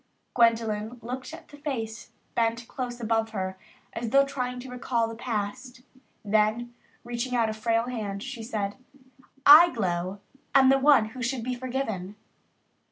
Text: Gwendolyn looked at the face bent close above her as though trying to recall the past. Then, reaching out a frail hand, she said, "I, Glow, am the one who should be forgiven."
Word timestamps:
Gwendolyn 0.33 0.97
looked 1.03 1.31
at 1.31 1.49
the 1.49 1.57
face 1.57 2.09
bent 2.33 2.67
close 2.67 2.99
above 2.99 3.29
her 3.37 3.59
as 3.93 4.09
though 4.09 4.25
trying 4.25 4.59
to 4.61 4.71
recall 4.71 5.07
the 5.07 5.13
past. 5.13 5.81
Then, 6.25 6.73
reaching 7.03 7.35
out 7.35 7.51
a 7.51 7.53
frail 7.53 7.83
hand, 7.83 8.23
she 8.23 8.41
said, 8.41 8.77
"I, 9.45 9.69
Glow, 9.69 10.19
am 10.55 10.69
the 10.69 10.79
one 10.79 11.09
who 11.09 11.21
should 11.21 11.43
be 11.43 11.53
forgiven." 11.53 12.15